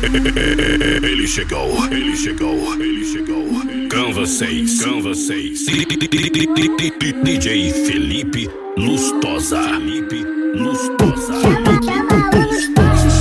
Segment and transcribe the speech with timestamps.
[1.02, 3.46] Ele chegou, ele chegou, ele chegou.
[3.90, 5.66] Canva 6, Canva 6.
[7.22, 9.62] DJ Felipe Lustosa.
[9.62, 10.24] Felipe
[10.54, 11.34] Lustosa.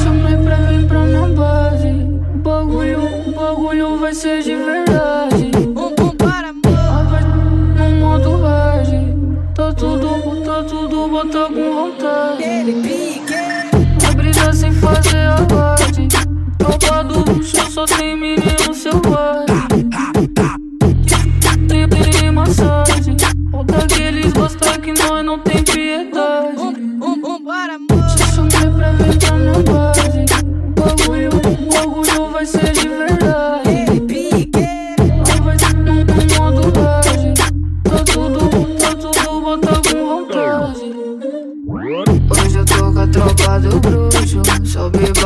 [0.04, 1.88] Chama pra mim pra minha base.
[2.34, 4.79] O bagulho, o bagulho vai ser divertido.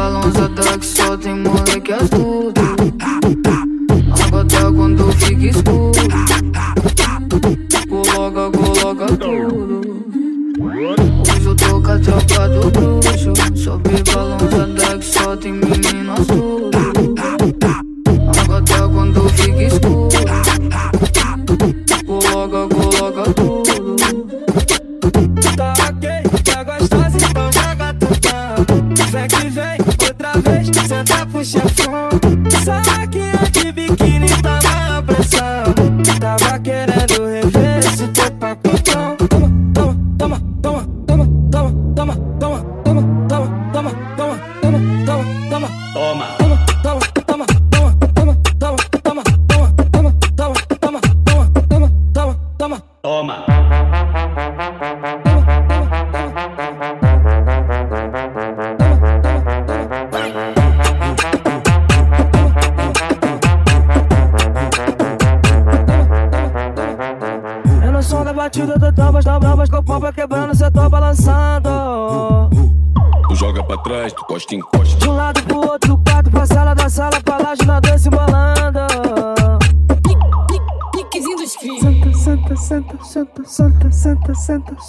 [0.04, 0.43] balões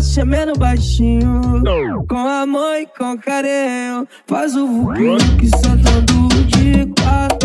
[0.00, 2.06] Chamando baixinho.
[2.08, 4.06] Com amor e com carinho.
[4.28, 7.37] Faz o vulcão que sentando tá de quatro.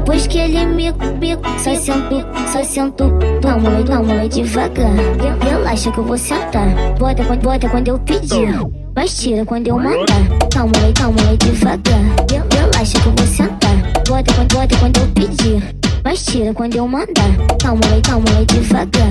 [0.00, 3.12] Depois que ele me, me só sento, só sento.
[3.42, 4.90] Vamos, vamos devagar.
[5.42, 6.68] Relaxa que eu vou sentar.
[6.98, 8.48] Bota, bota quando eu pedir.
[8.96, 10.26] Mas tira quando eu mandar.
[10.50, 12.00] Calma aí, calma aí, devagar.
[12.50, 13.76] Relaxa que eu vou sentar.
[14.08, 15.76] Bota, bota quando eu pedir.
[16.02, 17.36] Mas tira quando eu mandar.
[17.62, 19.10] Calma calma aí, devagar.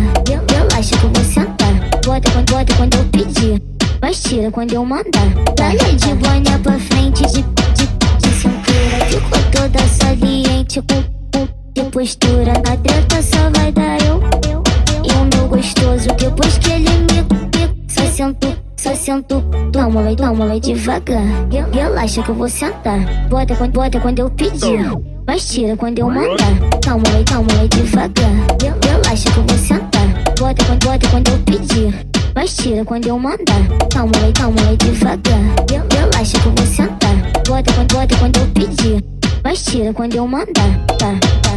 [0.51, 1.73] Relaxa que eu vou sentar.
[2.03, 3.61] Bota, bota quando eu pedir.
[4.01, 5.29] Mas tira quando eu mandar.
[5.55, 7.87] Dá-lhe de boné pra frente, de, de,
[8.17, 9.05] de cintura.
[9.07, 11.03] Ficou toda saliente com,
[11.33, 12.53] com de postura.
[12.65, 14.63] Na treta só vai dar eu, eu,
[15.03, 16.07] e o meu gostoso.
[16.17, 19.43] Depois que ele me, me só sento, só sento.
[19.73, 21.23] Toma, vai, toma, vai devagar.
[21.73, 22.99] Relaxa que eu vou sentar.
[23.29, 24.79] Bota, bota quando eu pedir.
[25.27, 26.79] Mas tira quando eu mandar.
[26.83, 28.31] Calma aí, calma aí, devagar.
[28.85, 30.07] Relaxa que eu vou sentar.
[30.39, 32.05] Bota, bota quando eu pedir.
[32.33, 33.67] Mas tira quando eu mandar.
[33.91, 35.58] Calma aí, calma aí, devagar.
[39.49, 40.53] Mas tira quando eu mandar.
[40.99, 41.55] Tá, tá.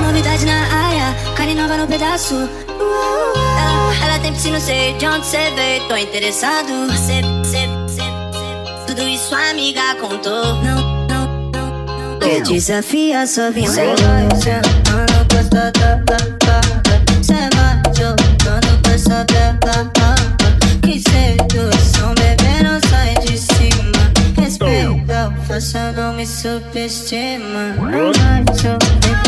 [0.00, 2.34] Novidade na área, carne nova no pedaço.
[2.34, 6.72] Ela, ela tem piscina, sei de onde cê veio, tô interessado.
[8.86, 10.32] Tudo isso a amiga contou.
[10.32, 10.95] Não, não, não, não.
[12.26, 14.34] Que desafia sua vai sentando
[15.30, 16.16] com essa tata,
[17.22, 20.14] Cê vai jogando com essa tata.
[20.82, 24.42] Que sedução, bebê, não sai de cima.
[24.42, 27.76] Respeita, faça, não me subestima.
[27.78, 29.25] Vai subestima.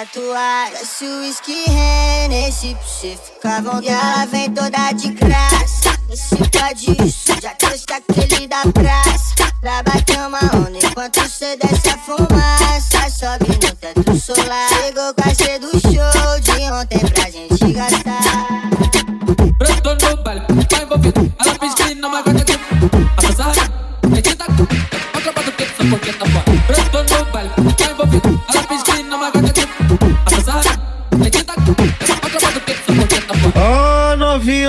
[0.00, 0.70] atuar.
[0.70, 3.86] Desce o whisky Hennessy pra cê ficar vontade.
[3.86, 5.98] E ela vem toda de graça.
[6.08, 9.50] você pode disso, já trouxe aquele da praça.
[9.60, 13.10] Pra bater uma onda enquanto cê desce a fumaça.
[13.10, 13.59] Sobe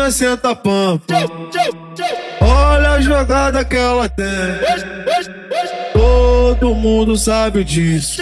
[0.01, 1.13] novinha senta pampa.
[2.41, 4.25] Olha a jogada que ela tem.
[5.93, 8.21] Todo mundo sabe disso.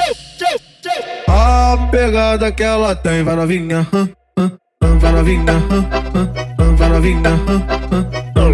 [1.28, 3.24] A pegada que ela tem.
[3.24, 3.88] Vai novinha,
[4.82, 5.54] vai novinha,
[6.78, 7.40] vai novinha,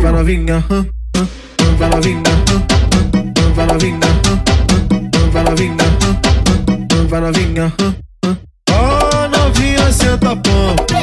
[0.01, 0.63] vai novinha,
[1.77, 2.23] vai novinha,
[3.55, 3.99] vai novinha,
[5.31, 5.85] vai novinha,
[7.09, 7.73] vai novinha.
[8.71, 10.94] Ó novinha senta pampa.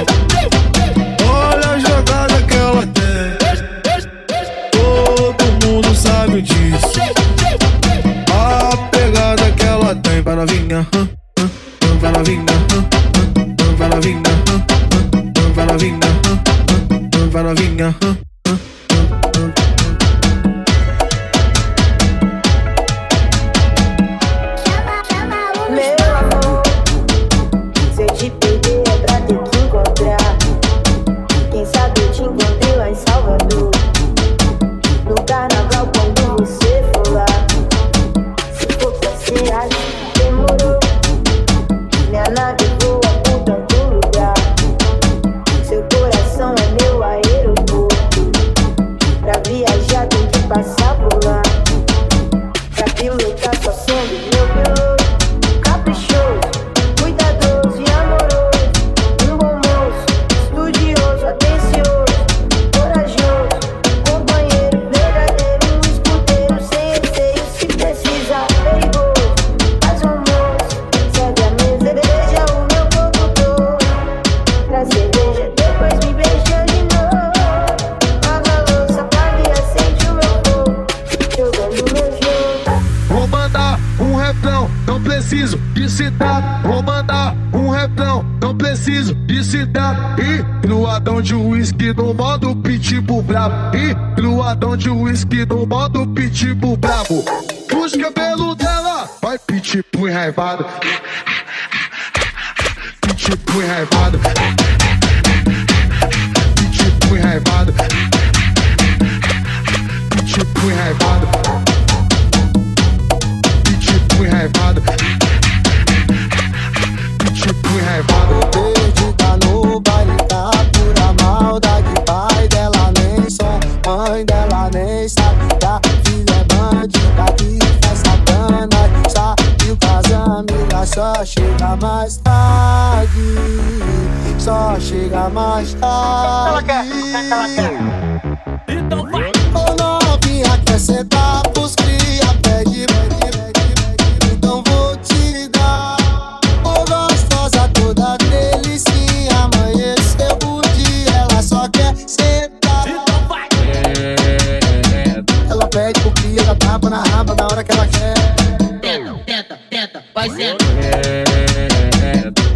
[160.29, 160.65] fazendo.
[160.81, 161.25] É.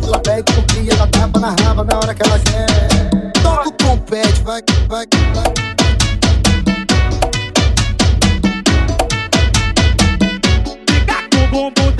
[0.04, 3.32] Ela pede com pia, ela tapa na raba na hora que ela quer.
[3.42, 5.52] Toca o trompete, vai, vai, vai.
[10.88, 11.92] Fica com o bumbum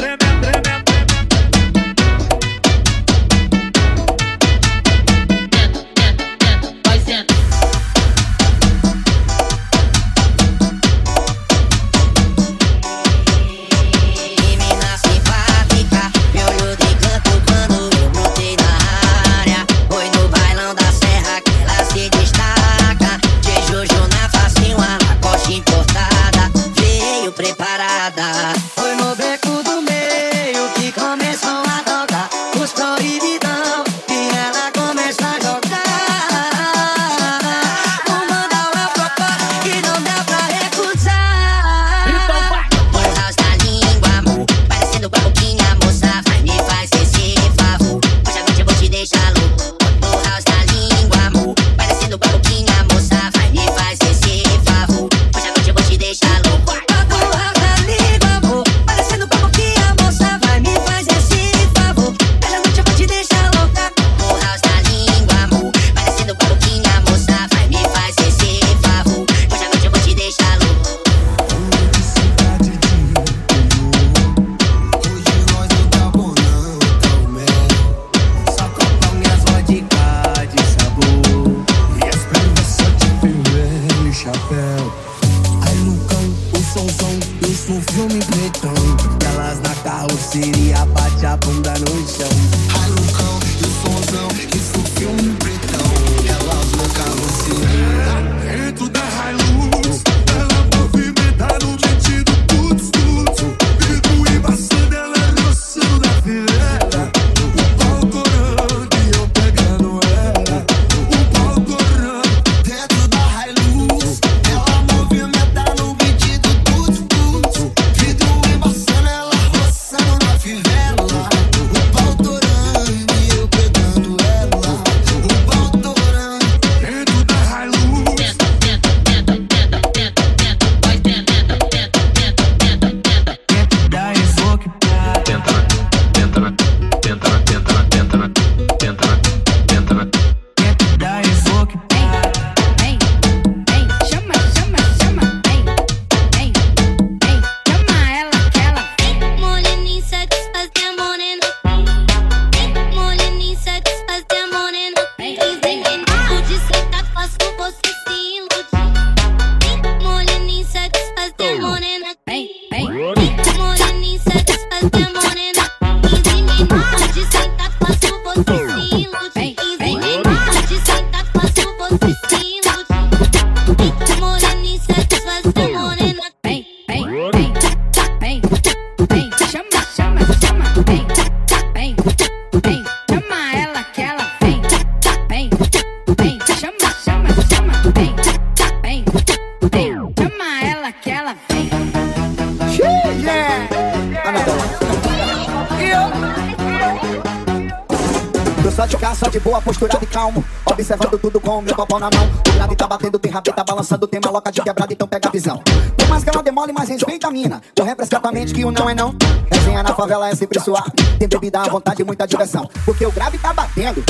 [199.99, 200.45] de calmo.
[200.65, 202.28] Observando tudo com o meu copão na mão.
[202.49, 205.63] O grave tá batendo, tem rabeta balançando, tem maloca de quebrada, então pega a visão.
[205.97, 207.61] Por mais que ela demole, mais respeita a mina.
[207.76, 209.15] Eu refresca mente que o não é não.
[209.50, 210.85] Resenha na favela é sempre suar.
[211.19, 212.69] Tem bebida à vontade e muita diversão.
[212.85, 214.02] Porque o grave tá batendo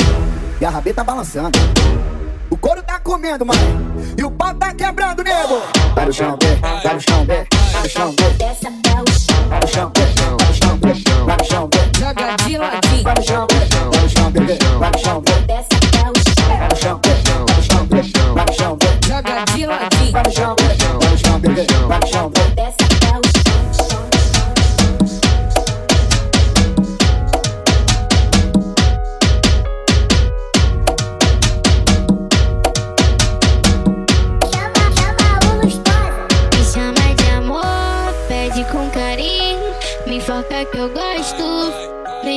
[0.59, 1.57] e a rabeta balançando.
[2.49, 3.59] O couro tá comendo, mano.
[4.17, 5.61] E o pau tá quebrando, nego.
[5.93, 8.29] Vai no chão, vê, vai no chão, vê, vai no chão, vê.
[8.31, 9.49] Desce até o chão.
[9.49, 11.99] Vai no chão, vê, vai no chão, vê, vai no chão, vê.
[11.99, 13.03] Joga de ladinho.
[13.03, 15.33] Vai no chão, vê, vai no chão, bebê, vai no chão, vê.
[15.53, 15.76] Desce
[20.17, 22.07] Vai no chão, vai no chão, bebê, vai no
[38.71, 39.59] com carinho.
[40.07, 41.43] Me foca que eu gosto.
[42.23, 42.29] No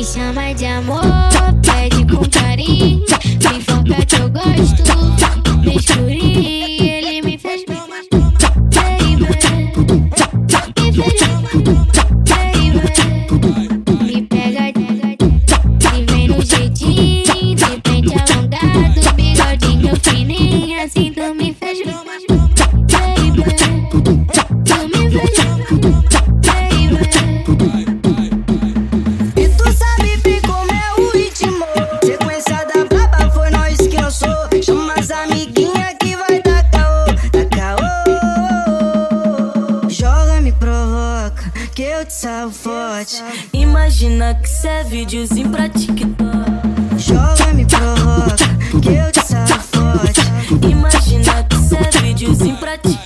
[0.00, 1.02] Me chama de amor,
[1.60, 3.04] pede com carinho.
[3.52, 4.82] Me foca que eu gosto.
[5.62, 6.69] No escurinho,
[42.70, 43.22] forte.
[43.52, 46.20] Imagina que cê é videozinho pra TikTok.
[46.96, 48.46] Joga, me provoca,
[48.80, 50.20] que eu te salvo forte.
[50.70, 52.99] Imagina que cê é videozinho pra TikTok.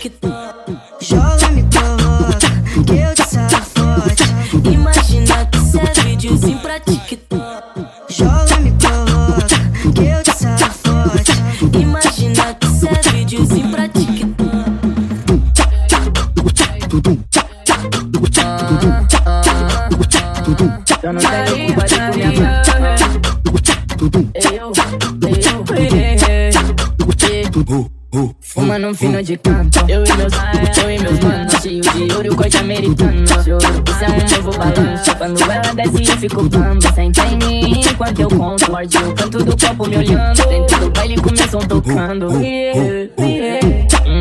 [36.29, 40.49] Fico bambo Senta em mim enquanto eu conto Morde o canto do copo me olhando.
[40.49, 43.67] Dentro do baile começam tocando Yeah, yeah.
[44.07, 44.21] Hum,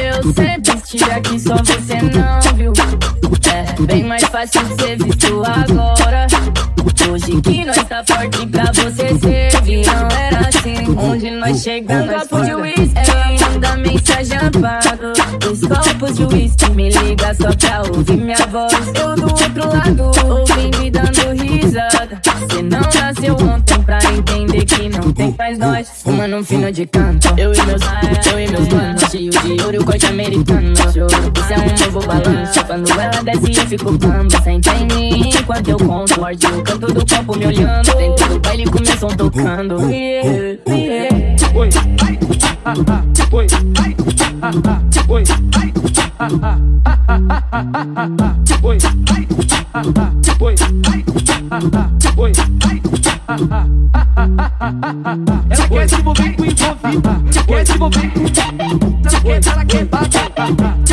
[0.00, 2.72] Eu sempre estive aqui, só você não viu.
[3.52, 6.26] É bem mais fácil ser visto agora.
[7.10, 12.28] Hoje que nós tá forte pra você servir Não era assim, onde nós chegamos Nós
[12.28, 18.16] copo de whisky, manda mensagem apago Dois copos de whisky, me liga só pra ouvir
[18.16, 18.72] minha voz.
[18.72, 20.10] Eu do outro lado,
[25.62, 25.88] nós.
[26.02, 27.28] Fumando um fino de canto.
[27.38, 27.82] Eu e meus,
[28.26, 29.02] eu e meus manos.
[29.10, 30.72] Cheio de ouro e corte americano.
[30.72, 32.64] Isso é um novo balanço.
[32.66, 34.42] Quando ela desce, eu fico bambo.
[34.42, 36.20] Senta em mim enquanto eu conto.
[36.20, 37.96] Morde o canto do copo me olhando.
[37.96, 39.80] Dentro do baile começam tocando.
[39.90, 41.32] Yeah, yeah.
[41.54, 41.68] Oi,
[42.64, 43.46] ah, ah, oi,
[44.42, 45.22] ah, ah, oi, ah, ah, oi,
[46.18, 46.58] ah, ah,
[51.28, 51.48] oi,
[52.16, 52.32] oi,
[55.50, 57.02] ela quer se envolver com envolvido,
[57.46, 58.20] quer se envolver com
[59.08, 60.32] ela quer, ela quer bater,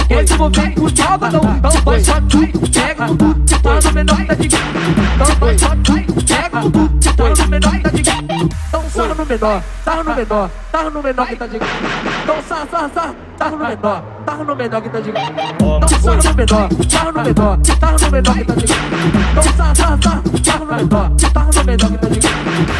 [0.07, 4.25] quer se envolver com sábado, então vai só tu, pega o bumbum, tá no menor
[4.25, 4.57] da diga,
[5.15, 8.28] então vai só tu, pega o bumbum, tá no menor da diga,
[8.99, 11.55] sarro no menor, sarro no menor, sarro no menor que tá de.
[11.55, 15.09] Então sarro, sarro, sarro, sarro no menor, sarro no menor que tá de.
[15.09, 18.65] Então sarro no menor, sarro no menor, sarro no menor que tá de.
[19.31, 22.19] Então sarro, sarro, sarro, sarro no menor, sarro no menor que tá de.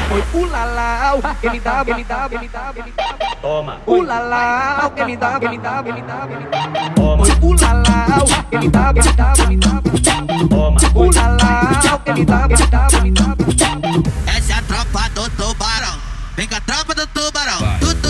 [0.10, 3.16] Foi o lalau, ele dá, ele dá, ele dá, ele dá.
[3.42, 3.78] Toma.
[3.88, 6.90] O que me dá, me dá, me dá, me dá.
[6.96, 7.24] Toma.
[7.24, 7.26] O
[8.50, 9.82] que me dá, me dá, me dá.
[10.50, 10.78] Toma.
[10.94, 11.10] O
[12.00, 13.36] que me dá, me dá, ele dá.
[14.28, 15.99] Essa é a tropa do tubarão.
[16.40, 17.60] Vem com a tropa do tubarão.
[17.82, 18.09] Tu,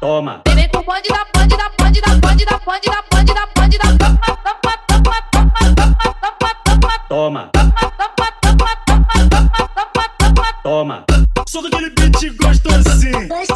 [0.00, 0.42] Toma.
[0.54, 3.78] Vem com bonde da bonde da bonde da bonde da bonde da bonde da bonde
[3.78, 3.96] da
[7.08, 7.50] Toma.
[10.62, 11.04] Toma.
[11.48, 13.28] Sou daquele beat gostosinho.
[13.28, 13.54] Gosta,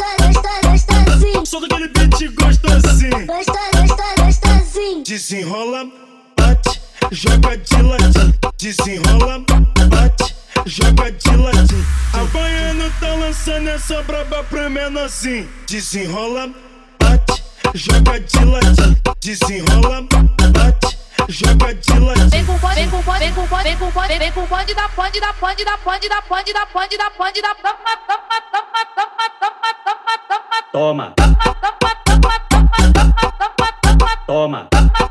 [0.70, 1.46] gostosinho.
[1.46, 3.27] Sou daquele beat gostosinho.
[3.27, 3.61] Gosta,
[4.25, 5.05] gostosinho.
[5.05, 5.85] Desenrola,
[6.38, 6.81] bate,
[7.12, 8.35] joga de ladinho.
[8.59, 9.44] Desenrola,
[9.88, 10.35] bate,
[10.66, 11.19] joga de
[13.81, 15.49] essa braba premendo assim.
[15.66, 16.51] Desenrola,
[16.99, 17.43] bate,
[17.75, 18.97] joga de latim.
[19.21, 20.03] Desenrola,
[20.53, 22.29] bate, joga de latim.
[22.29, 24.75] Vem com pode, vem com pode, vem com pode, vem com pode, vem com pode,
[24.75, 27.71] dá pode, dá pode, dá pode, dá pode, dá pode, dá pode, dá da.
[30.73, 34.11] toma, toma, toma, toma, toma, toma.
[34.27, 34.69] Toma.
[34.69, 34.69] Toma.
[34.71, 35.10] Toma.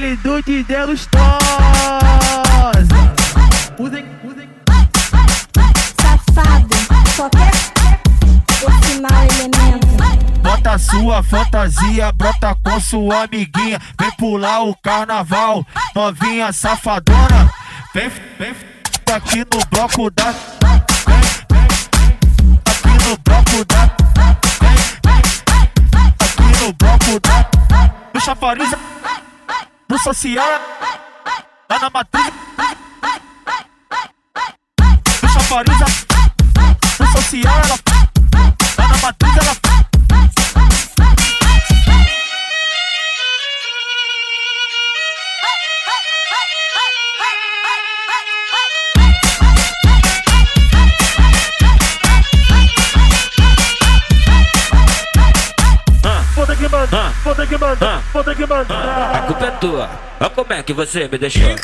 [0.00, 1.20] Baile do DJ Lustosa?
[3.78, 4.48] Usem, usem.
[6.00, 6.68] Safado,
[7.14, 7.50] só quer
[8.68, 10.40] esse mau elemento.
[10.42, 13.78] Bota sua fantasia, brota com sua amiguinha.
[13.98, 17.52] Vem pular o carnaval, novinha safadona.
[17.94, 18.54] Vem, vem
[19.14, 20.32] aqui no bloco da.
[20.32, 20.82] Vem,
[21.50, 21.68] vem,
[22.64, 23.90] aqui no bloco da.
[24.60, 25.22] Vem,
[25.92, 27.50] vem, aqui no bloco da.
[28.14, 28.70] No chafariz,
[29.90, 30.46] no social,
[31.68, 32.32] lá na matriz.
[35.20, 35.78] No chafariz,
[37.00, 37.78] no social, ela.
[38.78, 39.69] Lá na matriz, ela.
[59.60, 59.88] Tua.
[60.20, 61.54] Olha como é que você me deixou.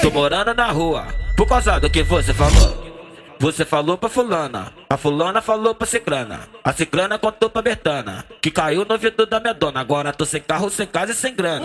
[0.00, 1.06] Tô morando na rua,
[1.36, 2.92] por causa do que você falou.
[3.38, 6.40] Você falou pra fulana, a fulana falou pra ciclana.
[6.62, 9.80] A ciclana contou pra Bertana, que caiu no ouvido da minha dona.
[9.80, 11.64] Agora tô sem carro, sem casa e sem grana.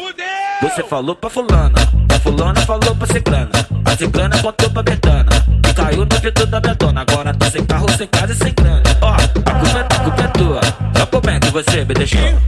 [0.62, 1.76] Você falou pra fulana,
[2.16, 3.50] a fulana falou pra ciclana.
[3.86, 5.30] A ciclana contou pra Bertana,
[5.64, 7.02] que caiu no ouvido da minha dona.
[7.02, 8.82] Agora tô sem carro, sem casa e sem grana.
[9.02, 10.62] Ó, a culpa, é- a culpa é tua.
[10.96, 12.42] Olha como é que você me deixou.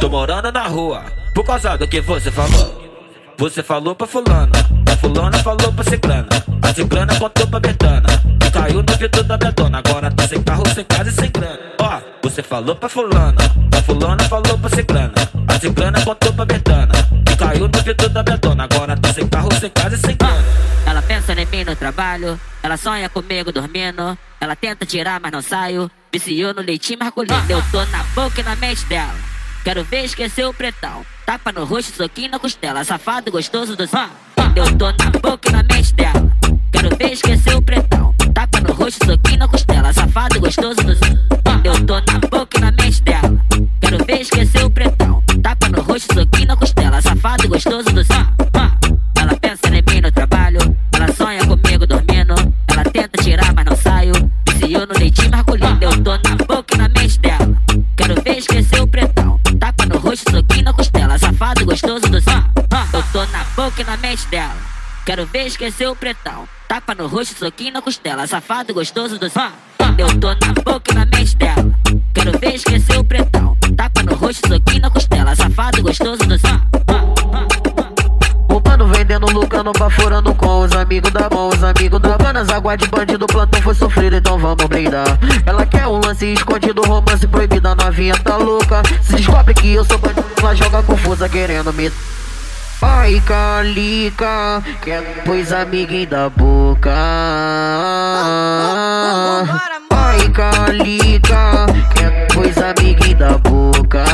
[0.00, 1.02] Tô morando na rua,
[1.34, 2.90] por causa do que você falou.
[3.38, 4.52] Você falou pra fulana,
[4.90, 6.28] a fulana falou pra ciclana.
[6.62, 8.10] A ciclana contou pra Bertana.
[9.00, 9.78] vidro da dona.
[9.78, 11.58] Agora tá sem carro, sem casa e sem grana.
[11.80, 13.40] Ó, você falou pra fulana,
[13.76, 15.14] a fulana falou pra ciclana.
[15.48, 16.92] A ciclana contou pra Betana.
[17.38, 18.64] Caiu no vidro da dona.
[18.64, 20.44] Agora tá sem carro, sem casa e sem grana.
[20.86, 24.18] Ela pensa em mim no trabalho, ela sonha comigo dormindo.
[24.38, 25.90] Ela tenta tirar, mas não saio.
[26.12, 27.42] Viciou no leitinho masculino.
[27.48, 29.14] Eu tô na boca e na mente dela.
[29.62, 31.04] Quero ver esquecer o pretão.
[31.26, 32.82] Tapa no rosto, soquinho na costela.
[32.82, 34.08] Safado gostoso do som.
[34.56, 36.32] Eu tô na boca e na mente dela.
[36.72, 38.14] Quero ver esquecer o pretão.
[38.34, 39.92] Tapa no rosto, soquinho na costela.
[39.92, 41.18] Safado gostoso do som.
[41.62, 43.38] Eu tô na boca e na mente dela.
[43.82, 45.22] Quero ver esquecer o pretão.
[45.42, 47.02] Tapa no rosto, soquinho na costela.
[47.02, 48.39] Safado gostoso do som.
[63.90, 64.54] Na mente dela.
[65.04, 66.48] Quero ver esquecer o pretão.
[66.68, 68.24] Tapa no rosto, soquinho na costela.
[68.24, 69.50] Safado gostoso do som.
[69.98, 71.74] Eu tô na boca e na mente dela.
[72.14, 73.56] Quero ver esquecer o pretão.
[73.76, 75.34] Tapa no rosto, soquinho na costela.
[75.34, 76.60] Safado gostoso do som.
[78.48, 82.76] O mano vendendo, lucrando, baforando com os amigos da mão, os amigos da Banas, água
[82.76, 85.18] de bandido, plantão foi sofrido, então vamos brindar.
[85.44, 88.82] Ela quer um lance escondido, romance proibida, novinha tá louca.
[89.02, 91.90] Se descobre que eu sou bandido, ela joga confusa querendo me.
[92.82, 96.90] Ai, calica, quer pois amiguinho da boca.
[99.90, 104.04] Ai, calica, quer pois amiguinho da boca.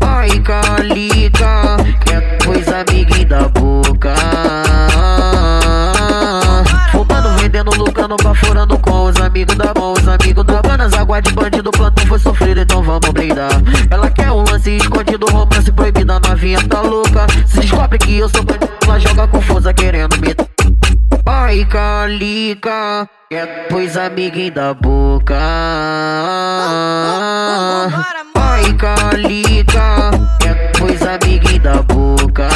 [0.00, 4.14] Ai, calica, quer pois amiguinho da boca.
[6.92, 11.70] Fumando, vendendo, lucrando, baforando com amigos da mão, os amigos da banas, água de bandido,
[11.70, 13.50] plantão foi sofrido, então vamos brindar.
[13.90, 17.26] Ela quer um lance escondido, romance proibido, a novinha tá louca.
[17.46, 20.36] Se descobre que eu sou bandido, ela joga confusa querendo me.
[21.24, 25.38] Ai, calica, é pois amiguinho da boca.
[28.36, 30.10] Ai, calica,
[30.44, 32.48] é pois amiguinho da boca.